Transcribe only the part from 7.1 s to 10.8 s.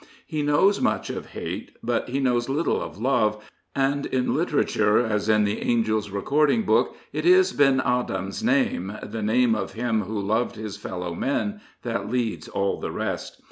it is Ben Adhem's name, the name of him who loved his